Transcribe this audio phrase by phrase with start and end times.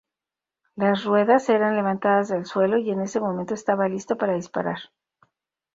[0.75, 4.79] Las ruedas eran levantadas del suelo y en ese momento estaba listo para disparar.